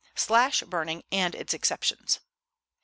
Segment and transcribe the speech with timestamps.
[0.15, 2.21] _Slash Burning and Its Exceptions.